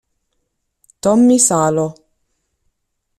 [1.01, 1.85] Tommy Salo